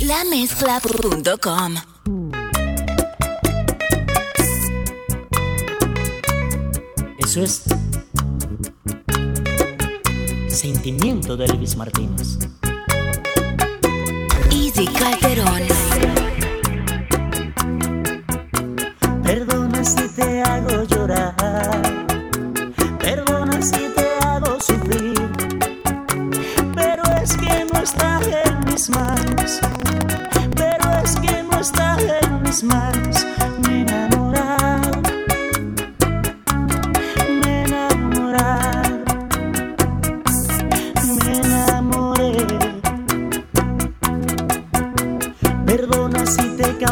Lamezcla.com 0.00 1.74
Eso 7.18 7.42
es 7.42 7.62
Sentimiento 10.48 11.36
de 11.36 11.44
Elvis 11.44 11.76
Martínez. 11.76 12.38
Easy 14.50 14.86
Calderón. 14.86 15.62
Perdona 19.22 19.84
si 19.84 20.08
te 20.08 20.29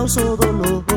sogolô 0.08 0.88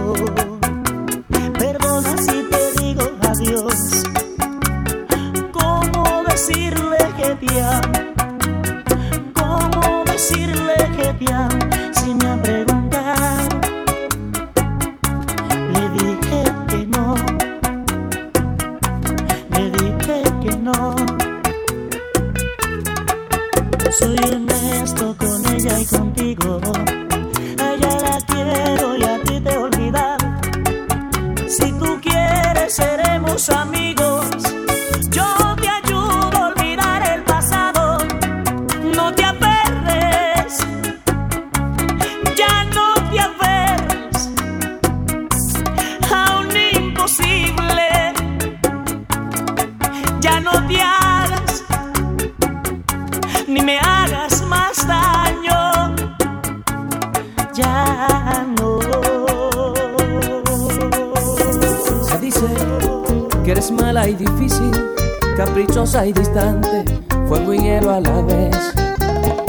fuego 67.32 67.54
y 67.54 67.60
hielo 67.60 67.92
a 67.92 68.02
la 68.02 68.22
vez. 68.24 68.74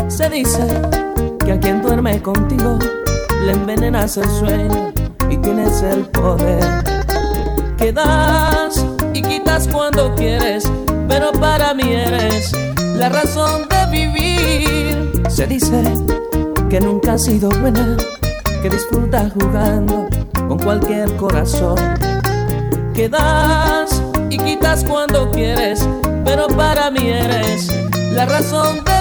Se 0.07 0.29
dice 0.29 0.65
que 1.45 1.51
a 1.51 1.59
quien 1.59 1.83
duerme 1.83 2.23
contigo 2.23 2.79
le 3.45 3.51
envenenas 3.51 4.17
el 4.19 4.31
sueño 4.31 4.93
y 5.29 5.37
tienes 5.39 5.83
el 5.83 6.05
poder. 6.05 6.63
Que 7.77 7.93
das 7.93 8.87
y 9.13 9.23
quitas 9.23 9.67
cuando 9.67 10.15
quieres, 10.15 10.71
pero 11.09 11.33
para 11.33 11.75
mí 11.75 11.93
eres 11.93 12.53
la 12.95 13.09
razón 13.09 13.63
de 13.69 13.91
vivir. 13.91 15.23
Se 15.29 15.49
dice 15.49 15.83
que 16.71 16.81
nunca 16.81 17.15
has 17.15 17.25
sido 17.25 17.49
buena, 17.49 17.97
que 18.63 18.71
disfrutas 18.71 19.33
jugando 19.33 20.07
con 20.47 20.57
cualquier 20.61 21.17
corazón. 21.17 21.79
Que 22.95 23.09
das 23.09 24.01
y 24.31 24.39
quitas 24.39 24.85
cuando 24.85 25.33
quieres 25.33 25.85
pero 26.35 26.47
para 26.47 26.91
mí 26.91 27.11
eres 27.11 27.71
la 28.15 28.25
razón 28.25 28.92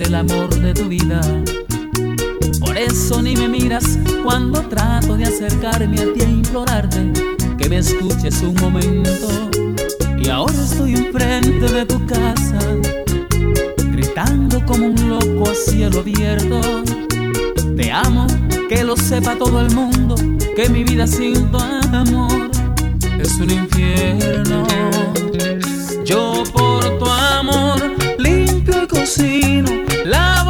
el 0.00 0.14
amor 0.14 0.48
de 0.60 0.72
tu 0.74 0.88
vida. 0.88 1.20
Por 2.58 2.76
eso 2.76 3.20
ni 3.22 3.36
me 3.36 3.48
miras 3.48 3.98
cuando 4.24 4.60
trato 4.62 5.16
de 5.16 5.24
acercarme 5.24 6.00
a 6.00 6.12
ti 6.12 6.20
e 6.20 6.28
implorarte 6.28 7.12
que 7.58 7.68
me 7.68 7.78
escuches 7.78 8.42
un 8.42 8.54
momento. 8.60 9.28
Y 10.18 10.28
ahora 10.28 10.54
estoy 10.54 10.94
enfrente 10.94 11.72
de 11.72 11.86
tu 11.86 12.04
casa, 12.06 12.58
gritando 13.92 14.64
como 14.66 14.86
un 14.86 15.08
loco 15.08 15.50
a 15.50 15.54
cielo 15.54 16.00
abierto. 16.00 16.60
Te 17.76 17.90
amo, 17.90 18.26
que 18.68 18.84
lo 18.84 18.96
sepa 18.96 19.36
todo 19.36 19.60
el 19.60 19.70
mundo, 19.74 20.14
que 20.56 20.68
mi 20.68 20.84
vida 20.84 21.06
sin 21.06 21.50
tu 21.50 21.58
amor 21.58 22.50
es 23.18 23.34
un 23.34 23.50
infierno. 23.50 24.66
Yo 26.04 26.42
por 26.52 26.98
tu 26.98 27.06
amor 27.06 27.80
limpio 28.18 28.84
y 28.84 28.86
cocino 28.86 29.89
la 30.10 30.42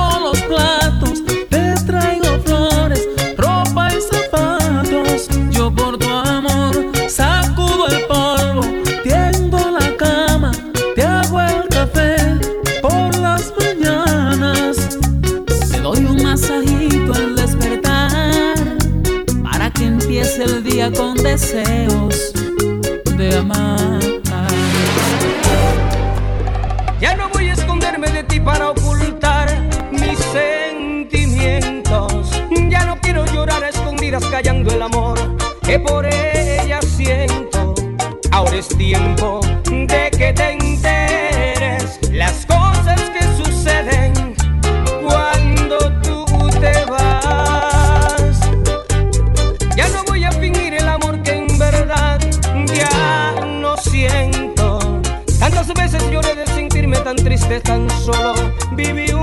tan 57.11 57.25
triste, 57.25 57.61
tan 57.61 57.91
solo 57.91 58.35
viví 58.77 59.20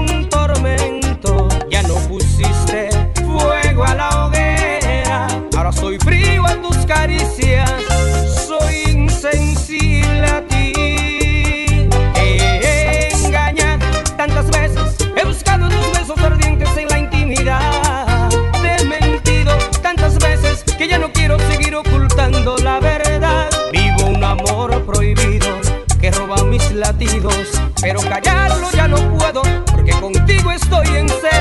pero 27.87 28.01
callarlo 28.01 28.69
ya 28.71 28.85
no 28.85 28.97
puedo, 29.17 29.41
porque 29.65 29.91
contigo 29.91 30.51
estoy 30.51 30.87
en 30.87 31.07
serio. 31.07 31.36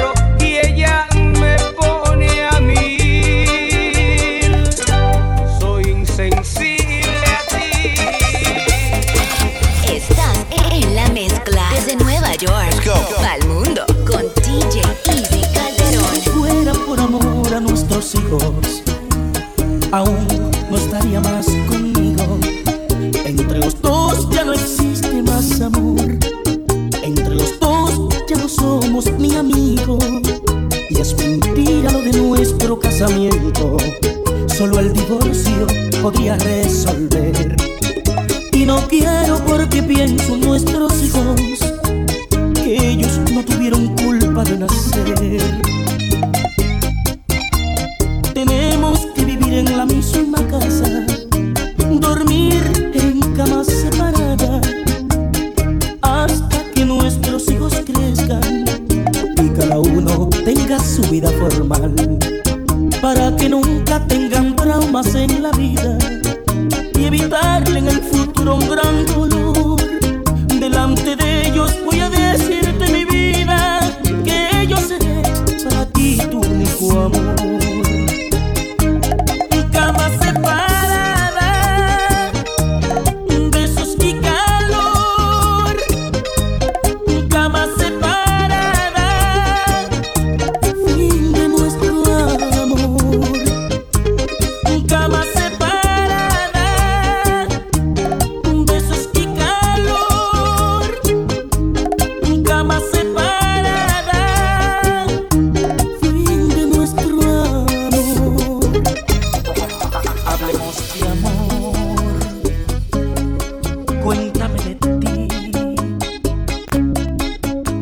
no 38.66 38.88
quiero 38.88 39.38
porque 39.46 39.80
pienso 39.80 40.36
nuestros 40.36 40.92
hijos, 41.02 41.40
que 42.52 42.88
ellos 42.88 43.20
no 43.32 43.44
tuvieron 43.44 43.94
culpa 43.96 44.42
de 44.42 44.58
nacer. 44.58 45.75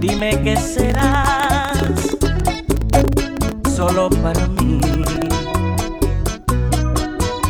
Dime 0.06 0.38
que 0.42 0.54
serás 0.54 1.78
solo 3.74 4.10
para 4.10 4.46
mí. 4.48 4.78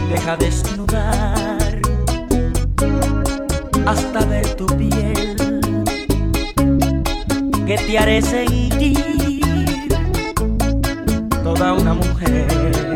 Deja 0.08 0.36
desnudar 0.36 1.80
hasta 3.84 4.24
ver 4.26 4.54
tu 4.54 4.66
piel, 4.66 5.34
que 7.66 7.76
te 7.76 7.98
haré 7.98 8.22
sentir 8.22 9.88
toda 11.42 11.72
una 11.72 11.94
mujer. 11.94 12.93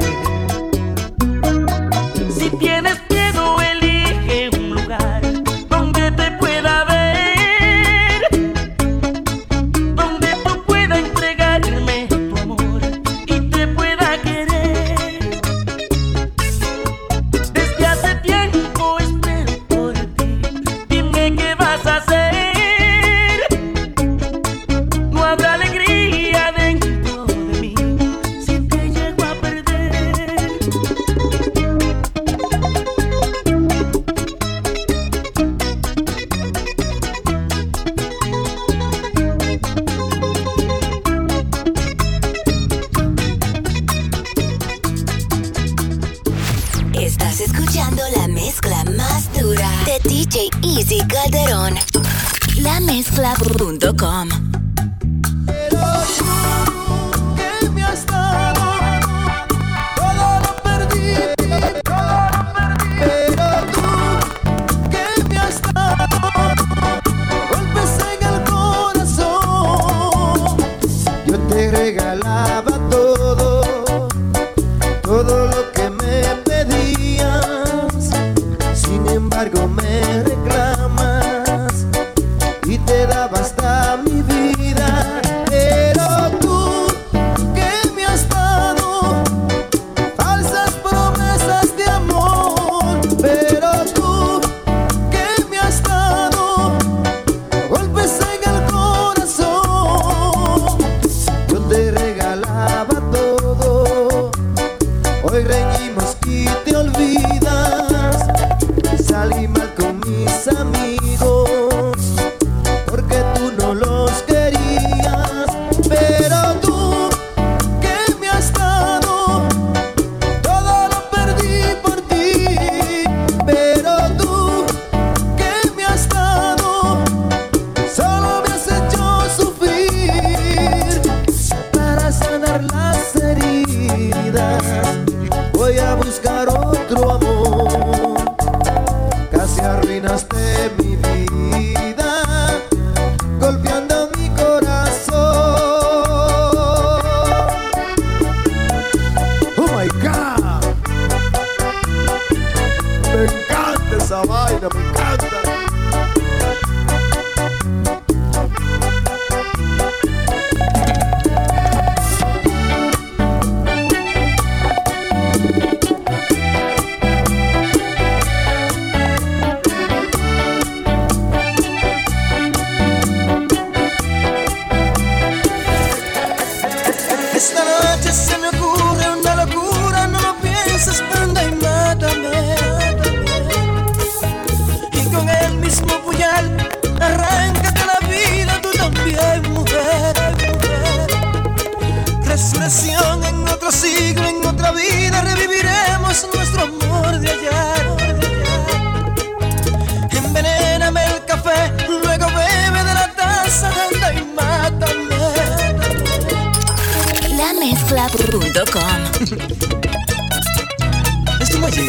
Easy 211.68 211.84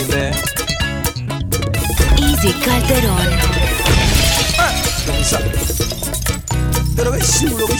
Calderón. 2.65 3.29
Ah, 4.57 4.73
Pero 6.97 7.13
qué 7.13 7.21
chulo, 7.21 7.65
qué 7.65 7.77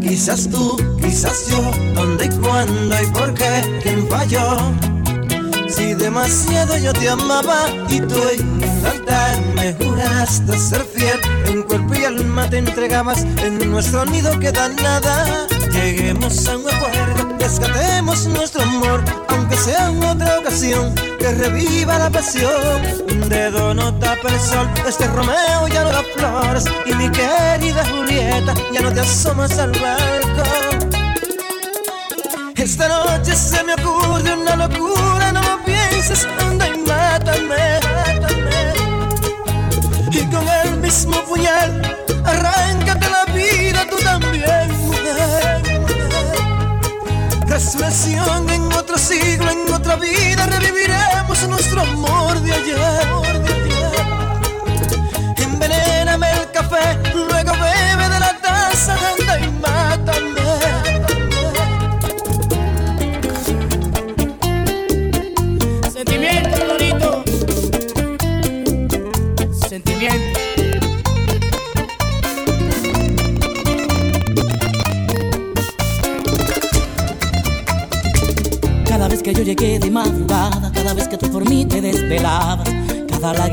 Quizás 0.00 0.48
tú, 0.48 0.76
quizás 1.02 1.48
yo, 1.50 1.60
dónde 1.94 2.26
y 2.26 2.28
cuándo 2.28 3.02
y 3.02 3.06
por 3.06 3.34
qué, 3.34 3.80
quién 3.82 4.06
falló. 4.08 4.56
Si 5.68 5.94
demasiado 5.94 6.78
yo 6.78 6.92
te 6.92 7.08
amaba 7.08 7.66
y 7.88 8.00
tú 8.00 8.22
en 8.28 8.62
altar 8.86 9.40
me 9.56 9.74
juraste 9.74 10.56
ser 10.56 10.84
fiel, 10.84 11.18
en 11.46 11.64
cuerpo 11.64 11.94
y 11.94 12.04
alma 12.04 12.48
te 12.48 12.58
entregabas, 12.58 13.24
en 13.42 13.72
nuestro 13.72 14.04
nido 14.04 14.38
queda 14.38 14.68
nada. 14.68 15.48
Lleguemos 15.72 16.46
a 16.48 16.56
un 16.56 16.68
acuerdo, 16.68 16.97
rescatemos 17.48 18.26
nuestro 18.26 18.62
amor, 18.62 19.02
aunque 19.28 19.56
sea 19.56 19.88
en 19.88 20.04
otra 20.04 20.38
ocasión, 20.38 20.94
que 21.18 21.30
reviva 21.32 21.98
la 21.98 22.10
pasión. 22.10 22.82
Un 23.10 23.26
dedo 23.30 23.72
no 23.72 23.94
tapa 23.94 24.28
el 24.28 24.38
sol, 24.38 24.68
este 24.86 25.06
Romeo 25.06 25.66
ya 25.68 25.82
no 25.82 25.90
da 25.90 26.02
flores, 26.14 26.64
y 26.84 26.94
mi 26.94 27.10
querida 27.10 27.86
Julieta 27.86 28.52
ya 28.72 28.82
no 28.82 28.92
te 28.92 29.00
asomas 29.00 29.58
al 29.58 29.72
barco. 29.72 30.42
Esta 32.54 32.86
noche 32.86 33.34
se 33.34 33.64
me 33.64 33.74
ocurre 33.74 34.34
una 34.34 34.54
locura, 34.56 35.32
no 35.32 35.40
lo 35.40 35.64
pienses, 35.64 36.28
anda 36.40 36.68
y 36.68 36.76
mátame, 36.86 37.80
mátame. 37.96 38.58
Y 40.12 40.22
con 40.26 40.46
el 40.46 40.76
mismo 40.80 41.16
puñal, 41.24 41.96
arráncate 42.26 43.08
la 43.08 43.27
Resurrección 47.58 48.48
en 48.50 48.72
otro 48.72 48.96
siglo, 48.96 49.50
en 49.50 49.74
otra 49.74 49.96
vida, 49.96 50.46
reviviremos 50.46 51.48
nuestro 51.48 51.80
amor 51.80 52.40
de 52.40 52.52
ayer. 52.52 53.47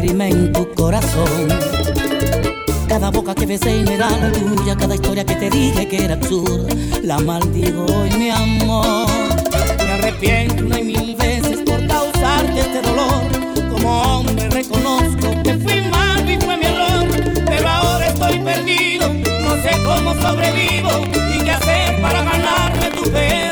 En 0.08 0.54
tu 0.54 0.72
corazón. 0.76 1.50
Cada 2.88 3.10
boca 3.10 3.34
que 3.34 3.48
besé 3.48 3.78
y 3.78 3.84
me 3.84 3.98
da 3.98 4.10
la 4.12 4.32
tuya, 4.32 4.76
cada 4.76 4.94
historia 4.94 5.26
que 5.26 5.36
te 5.36 5.50
dije 5.50 5.88
que 5.88 6.06
era 6.06 6.14
absurda, 6.14 6.74
la 7.02 7.18
maldigo 7.18 7.86
hoy 7.86 8.10
mi 8.12 8.30
amor. 8.30 9.08
Me 9.80 9.92
arrepiento 9.94 10.64
una 10.64 10.80
y 10.80 10.84
mil 10.84 11.16
veces 11.16 11.60
por 11.66 11.86
causarte 11.88 12.60
este 12.60 12.82
dolor. 12.84 13.24
Como 13.72 14.02
hombre 14.02 14.48
reconozco 14.50 15.44
que 15.44 15.56
fui 15.56 15.82
mal 15.90 16.30
y 16.30 16.38
fue 16.38 16.58
mi 16.58 16.66
error, 16.66 17.44
pero 17.48 17.68
ahora 17.68 18.06
estoy 18.06 18.40
perdido, 18.40 19.08
no 19.10 19.56
sé 19.64 19.72
cómo 19.84 20.14
sobrevivo 20.22 20.92
y 21.36 21.44
qué 21.44 21.52
hacer 21.52 22.00
para 22.02 22.24
ganarme 22.24 22.92
tu 22.92 23.12
perdón. 23.12 23.45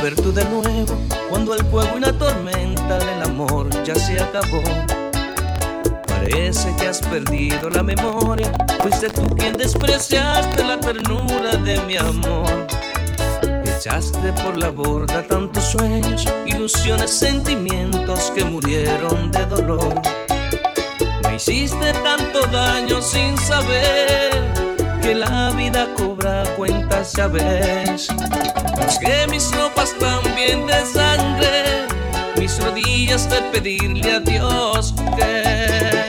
Volver 0.00 0.16
tú 0.16 0.32
de 0.32 0.44
nuevo 0.46 0.98
cuando 1.28 1.54
el 1.54 1.62
fuego 1.66 1.98
y 1.98 2.00
la 2.00 2.12
tormenta 2.12 2.98
del 2.98 3.22
amor 3.22 3.68
ya 3.84 3.94
se 3.94 4.18
acabó. 4.18 4.62
Parece 6.06 6.74
que 6.76 6.88
has 6.88 7.00
perdido 7.00 7.68
la 7.68 7.82
memoria, 7.82 8.50
fuiste 8.80 9.10
tú 9.10 9.28
quien 9.36 9.58
despreciaste 9.58 10.64
la 10.64 10.78
ternura 10.80 11.56
de 11.64 11.80
mi 11.82 11.98
amor. 11.98 12.66
Echaste 13.64 14.32
por 14.42 14.56
la 14.56 14.70
borda 14.70 15.22
tantos 15.26 15.64
sueños, 15.64 16.26
ilusiones, 16.46 17.10
sentimientos 17.10 18.32
que 18.34 18.44
murieron 18.44 19.30
de 19.30 19.44
dolor. 19.46 20.00
Me 21.24 21.36
hiciste 21.36 21.92
tanto 22.02 22.46
daño 22.46 23.02
sin 23.02 23.36
saber 23.36 24.30
que 25.02 25.14
la 25.14 25.50
vida 25.50 25.88
cobra 25.94 26.44
cuentas, 26.56 27.12
ya 27.12 27.26
ves. 27.26 28.08
Rasgué 28.80 29.26
mis 29.28 29.54
ropas 29.54 29.94
también 29.98 30.66
de 30.66 30.84
sangre, 30.86 31.86
mis 32.38 32.58
rodillas 32.60 33.28
de 33.28 33.42
pedirle 33.52 34.12
a 34.12 34.20
Dios 34.20 34.94
que 35.16 35.99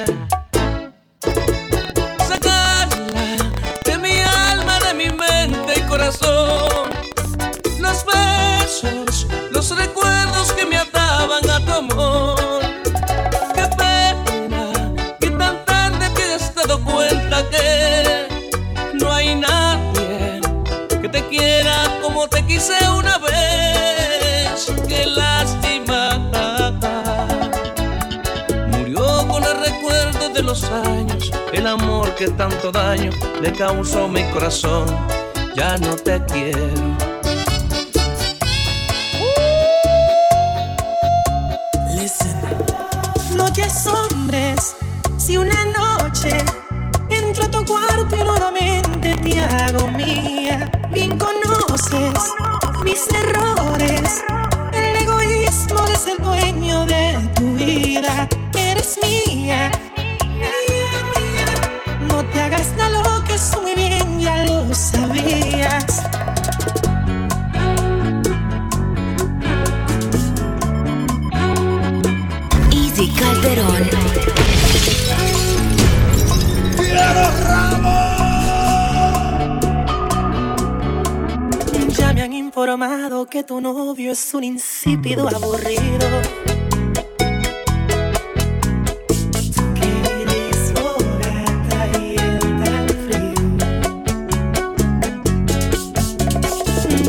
el 31.62 31.68
amor 31.68 32.16
que 32.16 32.28
tanto 32.28 32.72
daño 32.72 33.12
le 33.40 33.52
causó 33.54 34.08
mi 34.08 34.24
corazón, 34.32 34.88
ya 35.56 35.78
no 35.78 35.96
te 35.96 36.20
quiero. 36.26 36.66
Uh. 39.22 39.36
Noches 43.36 43.86
hombres, 43.86 44.76
si 45.18 45.38
una 45.38 45.66
noche 45.66 46.36
entro 47.10 47.44
a 47.44 47.52
tu 47.52 47.64
cuarto 47.64 48.16
y 48.16 48.24
nuevamente 48.24 49.16
te 49.18 49.40
hago 49.40 49.88
mía, 49.90 50.72
bien 50.92 51.16
conoces 51.20 52.34
mis 52.84 53.08
errores, 53.14 54.24
el 54.74 54.96
egoísmo 55.04 55.86
es 55.94 56.08
el 56.08 56.18
dueño 56.24 56.88
de 56.88 57.20
tu 57.36 57.54
vida, 57.54 58.28
eres 58.56 58.98
mía 59.04 59.72
Calderón. 73.22 73.84
¡Diego 76.80 77.26
Ramos! 77.46 78.00
Ya 81.98 82.14
me 82.14 82.22
han 82.24 82.34
informado 82.34 83.28
que 83.28 83.44
tu 83.44 83.62
novio 83.62 84.14
es 84.14 84.34
un 84.34 84.44
insípido 84.44 85.28
aburrido. 85.30 86.08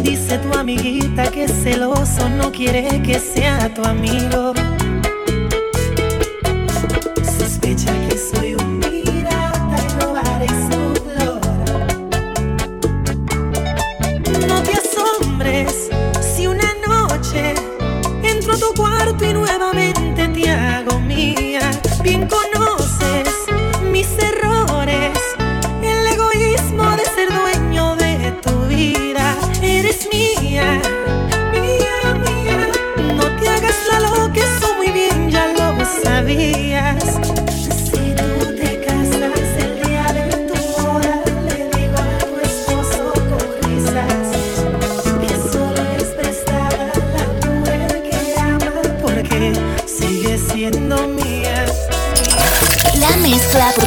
Dice 0.02 0.38
tu 0.38 0.52
amiguita 0.58 1.30
que 1.30 1.48
celoso 1.48 2.28
no 2.28 2.52
quiere 2.52 3.02
que 3.02 3.18
sea 3.18 3.72
tu 3.72 3.82
amigo. 3.84 4.52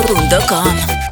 Bruno.com 0.05 1.04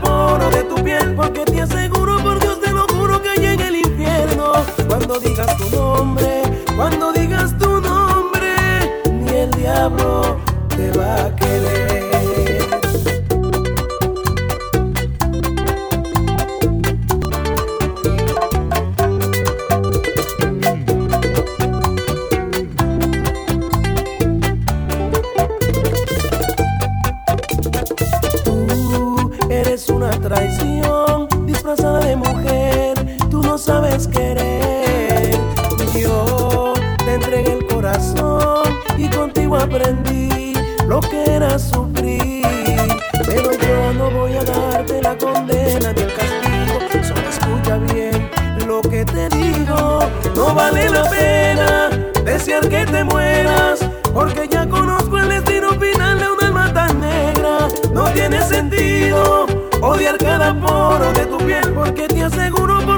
poro 0.00 0.50
de 0.50 0.64
tu 0.64 0.74
piel, 0.82 1.14
porque 1.14 1.44
te 1.44 1.60
aseguro 1.62 2.18
por 2.18 2.38
Dios 2.40 2.60
te 2.60 2.70
lo 2.72 2.86
juro 2.88 3.20
que 3.22 3.34
llegue 3.40 3.68
el 3.68 3.76
infierno. 3.76 4.52
Cuando 4.88 5.18
digas 5.18 5.55
te 52.86 53.04
mueras, 53.04 53.80
porque 54.12 54.48
ya 54.48 54.66
conozco 54.68 55.18
el 55.18 55.28
destino 55.28 55.70
final 55.70 56.18
de 56.18 56.30
una 56.30 56.46
alma 56.46 56.72
tan 56.72 57.00
negra. 57.00 57.68
No 57.92 58.04
tiene 58.10 58.40
sentido 58.42 59.46
odiar 59.80 60.16
cada 60.18 60.54
poro 60.54 61.12
de 61.12 61.26
tu 61.26 61.38
piel, 61.38 61.72
porque 61.74 62.08
te 62.08 62.24
aseguro 62.24 62.80
por 62.86 62.95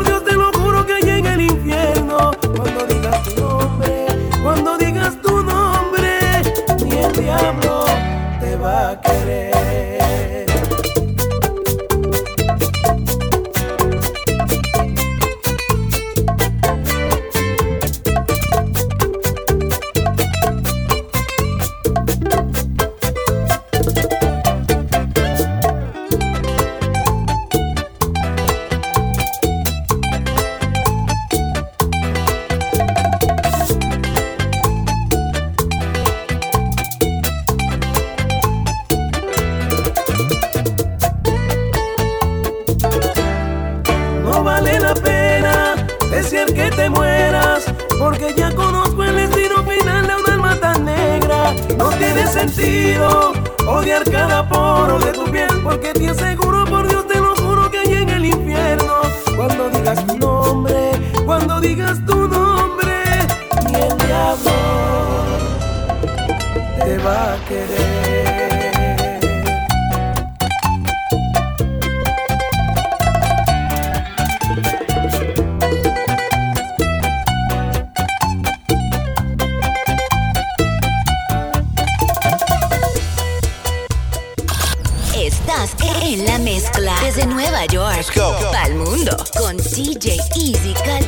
sentido 52.39 53.33
odiar 53.67 54.05
cada 54.05 54.49
poro 54.49 54.99
de 55.01 55.13
tu 55.13 55.25
piel 55.25 55.49
porque 55.65 55.93
te 55.93 56.09
aseguro 56.09 56.65
por 56.67 56.87
Dios 56.89 57.07
te 57.09 57.19
lo 57.19 57.35
juro 57.35 57.69
que 57.71 57.79
hay 57.79 57.93
en 57.95 58.09
el 58.11 58.25
infierno. 58.27 58.95
Cuando 59.37 59.69
digas 59.71 60.07
tu 60.07 60.19
nombre 60.19 60.91
cuando 61.27 61.61
digas 61.61 61.99
tu 62.07 62.29
nombre 62.29 62.95
ni 63.67 63.75
el 63.75 63.99
diablo 63.99 64.53
te 66.85 66.99
va 66.99 67.35
a 67.35 67.37
querer. 67.49 68.58
Para 89.49 89.57
el 89.57 89.65
mundo 89.65 89.69
con 89.73 89.75
DJ 89.75 90.19
Easy 90.37 90.75
Calderón. 90.85 91.08